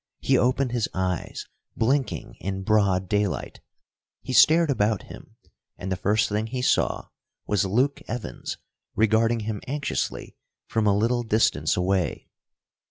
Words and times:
He 0.19 0.35
opened 0.35 0.71
his 0.71 0.89
eyes, 0.95 1.45
blinking 1.77 2.33
in 2.39 2.63
broad 2.63 3.07
daylight. 3.07 3.61
He 4.23 4.33
stared 4.33 4.71
about 4.71 5.03
him, 5.03 5.35
and 5.77 5.91
the 5.91 5.95
first 5.95 6.27
thing 6.27 6.47
he 6.47 6.63
saw 6.63 7.09
was 7.45 7.65
Luke 7.67 8.01
Evans, 8.07 8.57
regarding 8.95 9.41
him 9.41 9.61
anxiously 9.67 10.35
from 10.65 10.87
a 10.87 10.97
little 10.97 11.21
distance 11.21 11.77
away. 11.77 12.29